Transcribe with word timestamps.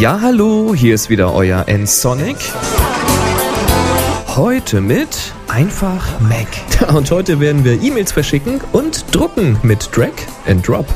Ja, 0.00 0.20
hallo, 0.20 0.74
hier 0.74 0.94
ist 0.94 1.08
wieder 1.08 1.32
euer 1.34 1.68
N-Sonic. 1.68 2.36
Heute 4.34 4.80
mit 4.80 5.32
einfach 5.46 6.20
Mac. 6.20 6.48
Und 6.94 7.10
heute 7.10 7.38
werden 7.38 7.64
wir 7.64 7.80
E-Mails 7.80 8.10
verschicken 8.10 8.60
und 8.72 9.14
drucken 9.14 9.56
mit 9.62 9.88
Drag 9.96 10.12
and 10.46 10.66
Drop. 10.66 10.86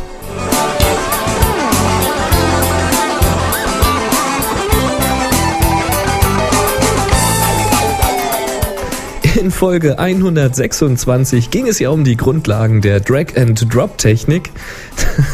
In 9.39 9.53
Folge 9.53 10.01
126 10.01 11.51
ging 11.51 11.69
es 11.69 11.79
ja 11.79 11.91
um 11.91 12.03
die 12.03 12.17
Grundlagen 12.17 12.81
der 12.81 12.99
Drag-and-Drop-Technik. 12.99 14.51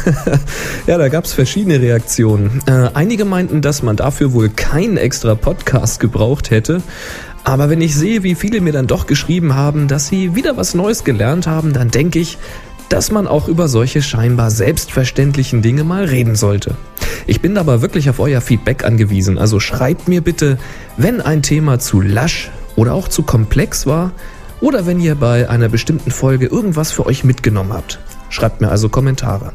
ja, 0.85 0.99
da 0.99 1.07
gab 1.09 1.25
es 1.25 1.33
verschiedene 1.33 1.81
Reaktionen. 1.81 2.61
Äh, 2.67 2.91
einige 2.93 3.25
meinten, 3.25 3.63
dass 3.63 3.81
man 3.81 3.95
dafür 3.95 4.33
wohl 4.33 4.49
keinen 4.49 4.97
extra 4.97 5.33
Podcast 5.33 5.99
gebraucht 5.99 6.51
hätte. 6.51 6.83
Aber 7.43 7.71
wenn 7.71 7.81
ich 7.81 7.95
sehe, 7.95 8.21
wie 8.21 8.35
viele 8.35 8.61
mir 8.61 8.73
dann 8.73 8.85
doch 8.85 9.07
geschrieben 9.07 9.55
haben, 9.55 9.87
dass 9.87 10.05
sie 10.05 10.35
wieder 10.35 10.55
was 10.55 10.75
Neues 10.75 11.03
gelernt 11.03 11.47
haben, 11.47 11.73
dann 11.73 11.89
denke 11.89 12.19
ich, 12.19 12.37
dass 12.89 13.09
man 13.09 13.25
auch 13.25 13.47
über 13.47 13.67
solche 13.67 14.03
scheinbar 14.03 14.51
selbstverständlichen 14.51 15.63
Dinge 15.63 15.83
mal 15.83 16.05
reden 16.05 16.35
sollte. 16.35 16.75
Ich 17.25 17.41
bin 17.41 17.57
aber 17.57 17.81
wirklich 17.81 18.07
auf 18.07 18.19
euer 18.19 18.41
Feedback 18.41 18.85
angewiesen, 18.85 19.39
also 19.39 19.59
schreibt 19.59 20.07
mir 20.07 20.21
bitte, 20.21 20.59
wenn 20.95 21.21
ein 21.21 21.41
Thema 21.41 21.79
zu 21.79 22.01
lasch 22.01 22.51
oder 22.75 22.93
auch 22.93 23.07
zu 23.07 23.23
komplex 23.23 23.85
war 23.85 24.11
oder 24.61 24.85
wenn 24.85 24.99
ihr 24.99 25.15
bei 25.15 25.49
einer 25.49 25.69
bestimmten 25.69 26.11
Folge 26.11 26.47
irgendwas 26.47 26.91
für 26.91 27.05
euch 27.05 27.23
mitgenommen 27.23 27.73
habt. 27.73 27.99
Schreibt 28.29 28.61
mir 28.61 28.69
also 28.69 28.89
Kommentare. 28.89 29.53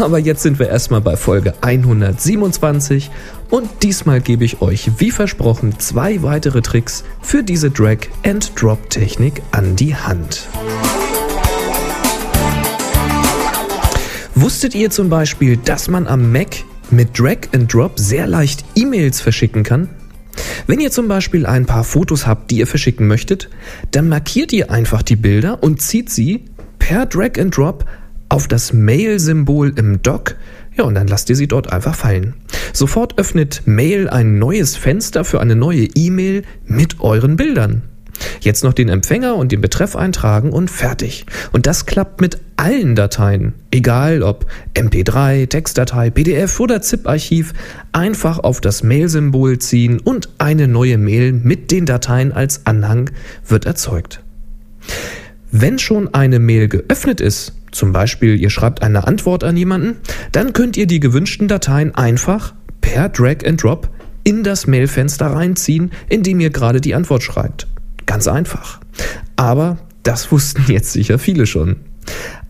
Aber 0.00 0.18
jetzt 0.18 0.42
sind 0.42 0.58
wir 0.58 0.68
erstmal 0.68 1.00
bei 1.00 1.16
Folge 1.16 1.54
127 1.60 3.10
und 3.50 3.68
diesmal 3.82 4.20
gebe 4.20 4.44
ich 4.44 4.62
euch, 4.62 4.90
wie 4.98 5.10
versprochen, 5.10 5.78
zwei 5.78 6.22
weitere 6.22 6.62
Tricks 6.62 7.04
für 7.20 7.42
diese 7.42 7.70
Drag-and-Drop-Technik 7.70 9.42
an 9.50 9.76
die 9.76 9.94
Hand. 9.94 10.48
Wusstet 14.34 14.74
ihr 14.74 14.90
zum 14.90 15.10
Beispiel, 15.10 15.58
dass 15.58 15.88
man 15.88 16.06
am 16.06 16.32
Mac 16.32 16.64
mit 16.90 17.18
Drag 17.18 17.48
and 17.52 17.72
Drop 17.72 17.98
sehr 17.98 18.26
leicht 18.26 18.64
E-Mails 18.74 19.20
verschicken 19.20 19.64
kann? 19.64 19.88
Wenn 20.66 20.80
ihr 20.80 20.90
zum 20.90 21.08
Beispiel 21.08 21.46
ein 21.46 21.66
paar 21.66 21.84
Fotos 21.84 22.26
habt, 22.26 22.50
die 22.50 22.58
ihr 22.58 22.66
verschicken 22.66 23.06
möchtet, 23.06 23.48
dann 23.90 24.08
markiert 24.08 24.52
ihr 24.52 24.70
einfach 24.70 25.02
die 25.02 25.16
Bilder 25.16 25.62
und 25.62 25.80
zieht 25.80 26.10
sie 26.10 26.44
per 26.78 27.06
Drag 27.06 27.38
and 27.38 27.56
Drop 27.56 27.84
auf 28.28 28.48
das 28.48 28.72
Mail-Symbol 28.72 29.72
im 29.76 30.02
Dock. 30.02 30.36
Ja, 30.76 30.84
und 30.84 30.94
dann 30.94 31.08
lasst 31.08 31.28
ihr 31.28 31.36
sie 31.36 31.48
dort 31.48 31.72
einfach 31.72 31.94
fallen. 31.94 32.34
Sofort 32.72 33.18
öffnet 33.18 33.62
Mail 33.66 34.08
ein 34.08 34.38
neues 34.38 34.76
Fenster 34.76 35.24
für 35.24 35.40
eine 35.40 35.56
neue 35.56 35.84
E-Mail 35.94 36.44
mit 36.64 37.00
euren 37.00 37.36
Bildern. 37.36 37.82
Jetzt 38.40 38.64
noch 38.64 38.72
den 38.72 38.88
Empfänger 38.88 39.36
und 39.36 39.52
den 39.52 39.60
Betreff 39.60 39.96
eintragen 39.96 40.50
und 40.50 40.70
fertig. 40.70 41.26
Und 41.52 41.66
das 41.66 41.86
klappt 41.86 42.20
mit 42.20 42.38
allen 42.56 42.94
Dateien, 42.94 43.54
egal 43.70 44.22
ob 44.22 44.46
MP3, 44.74 45.48
Textdatei, 45.48 46.10
PDF 46.10 46.60
oder 46.60 46.82
ZIP-Archiv, 46.82 47.54
einfach 47.92 48.38
auf 48.38 48.60
das 48.60 48.82
Mail-Symbol 48.82 49.58
ziehen 49.58 49.98
und 49.98 50.28
eine 50.38 50.68
neue 50.68 50.98
Mail 50.98 51.32
mit 51.32 51.70
den 51.70 51.86
Dateien 51.86 52.32
als 52.32 52.66
Anhang 52.66 53.10
wird 53.46 53.64
erzeugt. 53.64 54.22
Wenn 55.50 55.78
schon 55.78 56.14
eine 56.14 56.38
Mail 56.38 56.68
geöffnet 56.68 57.20
ist, 57.20 57.54
zum 57.72 57.92
Beispiel 57.92 58.40
ihr 58.40 58.50
schreibt 58.50 58.82
eine 58.82 59.06
Antwort 59.06 59.44
an 59.44 59.56
jemanden, 59.56 59.96
dann 60.32 60.52
könnt 60.52 60.76
ihr 60.76 60.86
die 60.86 61.00
gewünschten 61.00 61.48
Dateien 61.48 61.94
einfach 61.94 62.54
per 62.80 63.08
Drag 63.08 63.46
and 63.46 63.62
Drop 63.62 63.88
in 64.24 64.42
das 64.42 64.66
Mailfenster 64.66 65.26
reinziehen, 65.26 65.92
in 66.08 66.22
dem 66.22 66.40
ihr 66.40 66.50
gerade 66.50 66.80
die 66.80 66.94
Antwort 66.94 67.22
schreibt. 67.22 67.66
Ganz 68.10 68.26
einfach. 68.26 68.80
Aber 69.36 69.78
das 70.02 70.32
wussten 70.32 70.64
jetzt 70.66 70.92
sicher 70.94 71.20
viele 71.20 71.46
schon. 71.46 71.76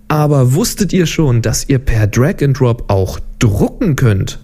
Aber 0.09 0.55
wusstet 0.55 0.95
ihr 0.95 1.05
schon, 1.05 1.43
dass 1.43 1.69
ihr 1.69 1.79
per 1.79 2.07
Drag 2.07 2.43
and 2.43 2.59
Drop 2.59 2.91
auch 2.91 3.21
drucken 3.39 3.95
könnt? 3.95 4.41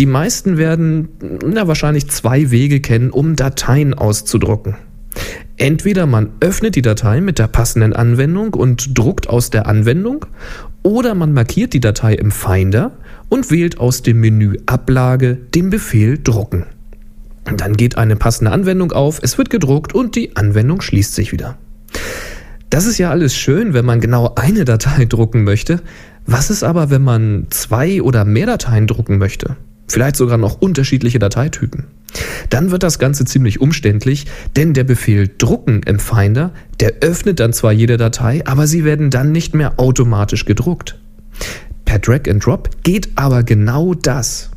Die 0.00 0.06
meisten 0.06 0.58
werden 0.58 1.10
na, 1.46 1.68
wahrscheinlich 1.68 2.10
zwei 2.10 2.50
Wege 2.50 2.80
kennen, 2.80 3.10
um 3.10 3.36
Dateien 3.36 3.94
auszudrucken. 3.94 4.74
Entweder 5.56 6.06
man 6.06 6.30
öffnet 6.40 6.74
die 6.74 6.82
Datei 6.82 7.20
mit 7.20 7.38
der 7.38 7.46
passenden 7.46 7.92
Anwendung 7.92 8.54
und 8.54 8.98
druckt 8.98 9.28
aus 9.28 9.50
der 9.50 9.68
Anwendung, 9.68 10.26
oder 10.82 11.14
man 11.14 11.32
markiert 11.32 11.72
die 11.72 11.78
Datei 11.78 12.14
im 12.14 12.32
Finder 12.32 12.90
und 13.28 13.52
wählt 13.52 13.78
aus 13.78 14.02
dem 14.02 14.18
Menü 14.18 14.56
Ablage 14.66 15.36
den 15.54 15.70
Befehl 15.70 16.18
Drucken. 16.20 16.66
Dann 17.56 17.76
geht 17.76 17.98
eine 17.98 18.16
passende 18.16 18.52
Anwendung 18.52 18.92
auf, 18.92 19.18
es 19.22 19.38
wird 19.38 19.50
gedruckt 19.50 19.94
und 19.94 20.16
die 20.16 20.36
Anwendung 20.36 20.80
schließt 20.80 21.14
sich 21.14 21.32
wieder. 21.32 21.58
Das 22.70 22.86
ist 22.86 22.98
ja 22.98 23.10
alles 23.10 23.34
schön, 23.34 23.74
wenn 23.74 23.84
man 23.84 24.00
genau 24.00 24.34
eine 24.36 24.64
Datei 24.64 25.04
drucken 25.04 25.42
möchte. 25.44 25.82
Was 26.26 26.50
ist 26.50 26.62
aber, 26.62 26.90
wenn 26.90 27.02
man 27.02 27.46
zwei 27.50 28.00
oder 28.02 28.24
mehr 28.24 28.46
Dateien 28.46 28.86
drucken 28.86 29.18
möchte? 29.18 29.56
Vielleicht 29.88 30.14
sogar 30.14 30.38
noch 30.38 30.60
unterschiedliche 30.60 31.18
Dateitypen. 31.18 31.86
Dann 32.48 32.70
wird 32.70 32.84
das 32.84 33.00
Ganze 33.00 33.24
ziemlich 33.24 33.60
umständlich, 33.60 34.26
denn 34.54 34.72
der 34.72 34.84
Befehl 34.84 35.28
drucken 35.36 35.82
im 35.82 35.98
Finder, 35.98 36.52
der 36.78 36.94
öffnet 37.00 37.40
dann 37.40 37.52
zwar 37.52 37.72
jede 37.72 37.96
Datei, 37.96 38.46
aber 38.46 38.68
sie 38.68 38.84
werden 38.84 39.10
dann 39.10 39.32
nicht 39.32 39.54
mehr 39.54 39.80
automatisch 39.80 40.44
gedruckt. 40.44 40.96
Per 41.84 41.98
Drag 41.98 42.28
and 42.28 42.44
Drop 42.46 42.70
geht 42.84 43.10
aber 43.16 43.42
genau 43.42 43.94
das. 43.94 44.50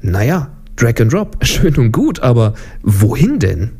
Naja, 0.00 0.50
Drag 0.82 1.00
and 1.00 1.12
Drop, 1.12 1.36
schön 1.42 1.76
und 1.76 1.92
gut, 1.92 2.20
aber 2.20 2.54
wohin 2.82 3.38
denn? 3.38 3.70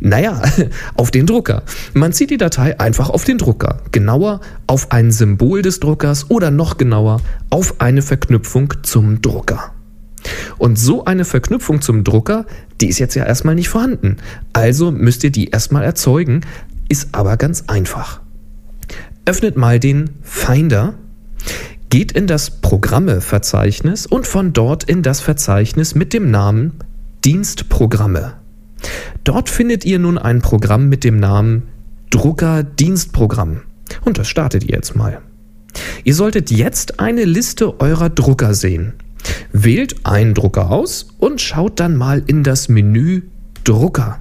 Naja, 0.00 0.40
auf 0.94 1.10
den 1.10 1.26
Drucker. 1.26 1.64
Man 1.92 2.12
zieht 2.12 2.30
die 2.30 2.36
Datei 2.36 2.78
einfach 2.78 3.10
auf 3.10 3.24
den 3.24 3.38
Drucker. 3.38 3.80
Genauer 3.90 4.40
auf 4.68 4.92
ein 4.92 5.10
Symbol 5.10 5.62
des 5.62 5.80
Druckers 5.80 6.30
oder 6.30 6.52
noch 6.52 6.76
genauer 6.78 7.20
auf 7.50 7.80
eine 7.80 8.00
Verknüpfung 8.02 8.74
zum 8.82 9.20
Drucker. 9.22 9.72
Und 10.58 10.78
so 10.78 11.04
eine 11.04 11.24
Verknüpfung 11.24 11.80
zum 11.80 12.04
Drucker, 12.04 12.46
die 12.80 12.88
ist 12.88 13.00
jetzt 13.00 13.16
ja 13.16 13.24
erstmal 13.24 13.56
nicht 13.56 13.68
vorhanden. 13.68 14.18
Also 14.52 14.92
müsst 14.92 15.24
ihr 15.24 15.32
die 15.32 15.48
erstmal 15.48 15.82
erzeugen, 15.82 16.42
ist 16.88 17.08
aber 17.10 17.36
ganz 17.38 17.64
einfach. 17.66 18.20
Öffnet 19.24 19.56
mal 19.56 19.80
den 19.80 20.10
Finder 20.22 20.94
Geht 21.92 22.12
in 22.12 22.26
das 22.26 22.48
Programme-Verzeichnis 22.48 24.06
und 24.06 24.26
von 24.26 24.54
dort 24.54 24.82
in 24.82 25.02
das 25.02 25.20
Verzeichnis 25.20 25.94
mit 25.94 26.14
dem 26.14 26.30
Namen 26.30 26.72
Dienstprogramme. 27.22 28.32
Dort 29.24 29.50
findet 29.50 29.84
ihr 29.84 29.98
nun 29.98 30.16
ein 30.16 30.40
Programm 30.40 30.88
mit 30.88 31.04
dem 31.04 31.20
Namen 31.20 31.64
Drucker 32.08 32.62
Dienstprogramm. 32.62 33.60
Und 34.06 34.16
das 34.16 34.26
startet 34.26 34.64
ihr 34.64 34.76
jetzt 34.76 34.96
mal. 34.96 35.20
Ihr 36.02 36.14
solltet 36.14 36.50
jetzt 36.50 36.98
eine 36.98 37.26
Liste 37.26 37.78
eurer 37.78 38.08
Drucker 38.08 38.54
sehen. 38.54 38.94
Wählt 39.52 40.06
einen 40.06 40.32
Drucker 40.32 40.70
aus 40.70 41.08
und 41.18 41.42
schaut 41.42 41.78
dann 41.78 41.94
mal 41.94 42.22
in 42.26 42.42
das 42.42 42.70
Menü 42.70 43.24
Drucker. 43.64 44.18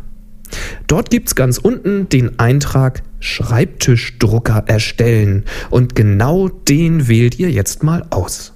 Dort 0.88 1.09
gibt 1.09 1.30
es 1.30 1.36
ganz 1.36 1.58
unten 1.58 2.09
den 2.09 2.38
Eintrag 2.38 3.02
Schreibtischdrucker 3.22 4.66
erstellen 4.68 5.46
und 5.70 5.96
genau 5.96 6.50
den 6.50 7.08
wählt 7.08 7.40
ihr 7.40 7.50
jetzt 7.50 7.84
mal 7.84 8.06
aus. 8.09 8.54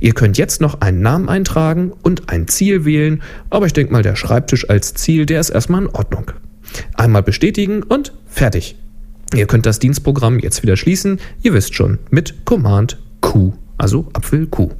Ihr 0.00 0.14
könnt 0.14 0.38
jetzt 0.38 0.60
noch 0.60 0.80
einen 0.80 1.02
Namen 1.02 1.28
eintragen 1.28 1.92
und 2.02 2.30
ein 2.30 2.48
Ziel 2.48 2.84
wählen, 2.84 3.22
aber 3.50 3.66
ich 3.66 3.72
denke 3.72 3.92
mal, 3.92 4.02
der 4.02 4.16
Schreibtisch 4.16 4.68
als 4.70 4.94
Ziel, 4.94 5.26
der 5.26 5.40
ist 5.40 5.50
erstmal 5.50 5.82
in 5.82 5.88
Ordnung. 5.88 6.32
Einmal 6.94 7.22
bestätigen 7.22 7.82
und 7.82 8.12
fertig. 8.26 8.76
Ihr 9.34 9.46
könnt 9.46 9.66
das 9.66 9.78
Dienstprogramm 9.78 10.38
jetzt 10.38 10.62
wieder 10.62 10.76
schließen, 10.76 11.20
ihr 11.42 11.52
wisst 11.52 11.74
schon, 11.74 11.98
mit 12.10 12.46
Command 12.46 12.98
Q, 13.20 13.52
also 13.76 14.08
Apfel 14.12 14.46
Q. 14.46 14.70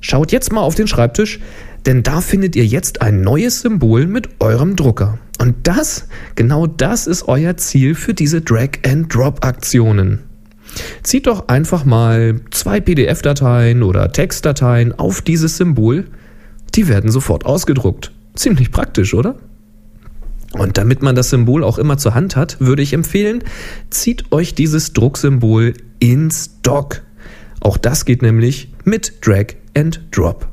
Schaut 0.00 0.32
jetzt 0.32 0.52
mal 0.52 0.60
auf 0.60 0.74
den 0.74 0.86
Schreibtisch, 0.86 1.40
denn 1.86 2.02
da 2.02 2.20
findet 2.20 2.56
ihr 2.56 2.66
jetzt 2.66 3.02
ein 3.02 3.20
neues 3.20 3.60
Symbol 3.60 4.06
mit 4.06 4.40
eurem 4.40 4.76
Drucker. 4.76 5.18
Und 5.38 5.54
das, 5.62 6.08
genau 6.34 6.66
das 6.66 7.06
ist 7.06 7.28
euer 7.28 7.56
Ziel 7.56 7.94
für 7.94 8.14
diese 8.14 8.40
Drag-and-Drop-Aktionen. 8.40 10.20
Zieht 11.02 11.26
doch 11.26 11.48
einfach 11.48 11.84
mal 11.84 12.40
zwei 12.50 12.80
PDF-Dateien 12.80 13.82
oder 13.82 14.12
Textdateien 14.12 14.98
auf 14.98 15.22
dieses 15.22 15.56
Symbol. 15.56 16.06
Die 16.74 16.88
werden 16.88 17.10
sofort 17.10 17.46
ausgedruckt. 17.46 18.12
Ziemlich 18.34 18.70
praktisch, 18.70 19.14
oder? 19.14 19.36
Und 20.52 20.78
damit 20.78 21.02
man 21.02 21.14
das 21.14 21.30
Symbol 21.30 21.62
auch 21.62 21.78
immer 21.78 21.98
zur 21.98 22.14
Hand 22.14 22.36
hat, 22.36 22.60
würde 22.60 22.82
ich 22.82 22.92
empfehlen, 22.92 23.44
zieht 23.90 24.32
euch 24.32 24.54
dieses 24.54 24.92
Drucksymbol 24.92 25.74
ins 25.98 26.60
Dock. 26.62 27.02
Auch 27.60 27.76
das 27.76 28.04
geht 28.04 28.22
nämlich 28.22 28.72
mit 28.84 29.14
Drag 29.20 29.54
and 29.74 30.00
Drop. 30.10 30.48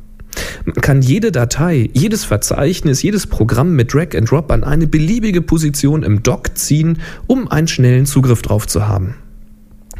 Man 0.66 0.76
kann 0.76 1.02
jede 1.02 1.32
Datei, 1.32 1.90
jedes 1.94 2.26
Verzeichnis, 2.26 3.02
jedes 3.02 3.28
Programm 3.28 3.76
mit 3.76 3.94
Drag 3.94 4.16
and 4.16 4.30
Drop 4.30 4.52
an 4.52 4.64
eine 4.64 4.88
beliebige 4.88 5.42
Position 5.42 6.04
im 6.04 6.24
Dock 6.24 6.58
ziehen, 6.58 7.00
um 7.28 7.48
einen 7.48 7.68
schnellen 7.68 8.06
Zugriff 8.06 8.42
drauf 8.42 8.68
zu 8.68 8.88
haben. 8.88 9.16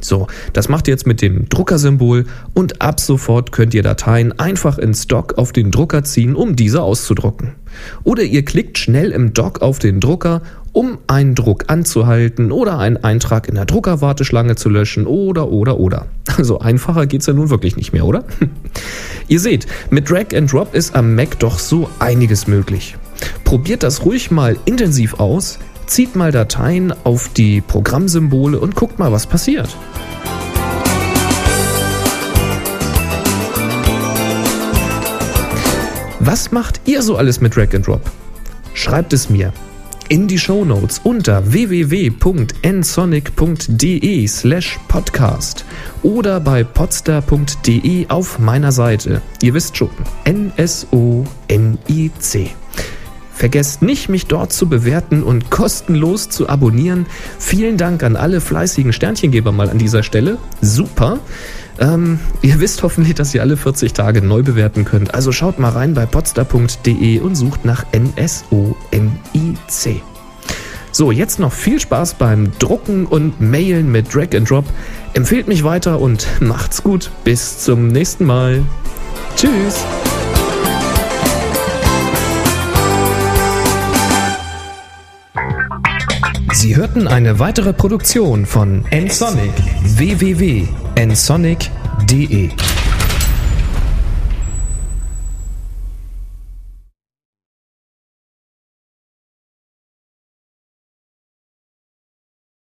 So, 0.02 0.28
das 0.54 0.70
macht 0.70 0.88
ihr 0.88 0.94
jetzt 0.94 1.08
mit 1.08 1.22
dem 1.22 1.50
Druckersymbol 1.50 2.26
und 2.54 2.82
ab 2.82 3.00
sofort 3.00 3.52
könnt 3.52 3.74
ihr 3.74 3.82
Dateien 3.82 4.38
einfach 4.38 4.78
in 4.78 4.94
Stock 4.94 5.38
auf 5.38 5.52
den 5.52 5.72
Drucker 5.72 6.04
ziehen, 6.04 6.36
um 6.36 6.56
diese 6.56 6.82
auszudrucken. 6.82 7.56
Oder 8.04 8.24
ihr 8.24 8.44
klickt 8.46 8.78
schnell 8.78 9.12
im 9.12 9.34
Dock 9.34 9.62
auf 9.62 9.80
den 9.80 10.00
Drucker, 10.00 10.42
um 10.76 10.98
einen 11.08 11.36
Druck 11.36 11.66
anzuhalten 11.68 12.52
oder 12.52 12.78
einen 12.80 12.98
Eintrag 12.98 13.48
in 13.48 13.56
der 13.56 13.64
Druckerwarteschlange 13.64 14.58
zu 14.58 14.68
löschen 14.68 15.08
oder 15.08 15.50
oder 15.50 15.80
oder. 15.80 16.08
Also 16.38 16.60
einfacher 16.60 17.08
geht's 17.08 17.28
ja 17.28 17.34
nun 17.34 17.50
wirklich 17.50 17.78
nicht 17.78 17.94
mehr, 17.94 18.06
oder? 18.06 18.26
ihr 19.30 19.40
seht, 19.40 19.68
mit 19.90 20.10
Drag 20.10 20.36
and 20.36 20.52
Drop 20.52 20.76
ist 20.76 20.94
am 20.94 21.16
Mac 21.16 21.40
doch 21.40 21.60
so 21.60 21.90
einiges 22.00 22.46
möglich. 22.48 22.98
Probiert 23.46 23.84
das 23.84 24.04
ruhig 24.04 24.32
mal 24.32 24.58
intensiv 24.66 25.14
aus, 25.14 25.60
zieht 25.86 26.18
mal 26.18 26.34
Dateien 26.34 26.94
auf 27.06 27.30
die 27.30 27.62
Programmsymbole 27.62 28.60
und 28.60 28.76
guckt 28.76 29.00
mal, 29.00 29.14
was 29.14 29.28
passiert. 29.28 29.70
Was 36.20 36.52
macht 36.52 36.82
ihr 36.84 37.02
so 37.02 37.16
alles 37.16 37.40
mit 37.40 37.56
Drag 37.56 37.74
and 37.74 37.88
Drop? 37.88 38.02
Schreibt 38.74 39.14
es 39.14 39.30
mir 39.30 39.54
in 40.10 40.28
die 40.28 40.38
Show 40.38 40.66
Notes 40.66 41.00
unter 41.04 41.52
www.nsonic.de 41.52 44.28
slash 44.28 44.80
podcast 44.88 45.66
oder 46.04 46.40
bei 46.40 46.64
podster.de 46.64 48.06
auf 48.10 48.38
meiner 48.40 48.72
Seite. 48.72 49.22
Ihr 49.42 49.54
wisst 49.54 49.76
schon, 49.78 49.90
N-S-O-N-I-C. 50.26 51.32
Vergesst 53.34 53.82
nicht, 53.82 54.08
mich 54.08 54.28
dort 54.28 54.54
zu 54.54 54.70
bewerten 54.70 55.22
und 55.22 55.52
kostenlos 55.52 56.30
zu 56.30 56.48
abonnieren. 56.48 57.06
Vielen 57.38 57.76
Dank 57.76 58.02
an 58.04 58.16
alle 58.16 58.40
fleißigen 58.40 58.94
Sternchengeber 58.94 59.52
mal 59.52 59.70
an 59.70 59.78
dieser 59.78 60.04
Stelle. 60.04 60.38
Super. 60.62 61.20
Ähm, 61.78 62.20
ihr 62.42 62.62
wisst 62.62 62.84
hoffentlich, 62.84 63.16
dass 63.16 63.36
ihr 63.36 63.42
alle 63.42 63.58
40 63.58 63.92
Tage 63.92 64.22
neu 64.22 64.42
bewerten 64.42 64.86
könnt. 64.86 65.14
Also 65.14 65.34
schaut 65.34 65.60
mal 65.60 65.72
rein 65.72 65.94
bei 65.94 66.06
potsdam.de 66.06 67.20
und 67.20 67.36
sucht 67.36 67.66
nach 67.66 67.86
N-S-O-N-I-C. 69.56 70.02
So, 70.92 71.12
jetzt 71.12 71.40
noch 71.40 71.52
viel 71.52 71.80
Spaß 71.80 72.16
beim 72.16 72.52
Drucken 72.58 73.06
und 73.06 73.40
Mailen 73.42 73.92
mit 73.92 74.12
Drag 74.14 74.36
and 74.36 74.50
Drop. 74.50 74.66
Empfehlt 75.14 75.48
mich 75.48 75.64
weiter 75.64 76.00
und 76.00 76.28
macht's 76.42 76.84
gut. 76.84 77.12
Bis 77.24 77.60
zum 77.60 77.88
nächsten 77.88 78.26
Mal. 78.26 78.64
Tschüss. 79.36 79.84
Sie 86.54 86.76
hörten 86.78 87.08
eine 87.08 87.40
weitere 87.40 87.74
Produktion 87.74 88.46
von 88.46 88.86
nsonic 88.92 89.52
www.nsonic.de 89.84 92.50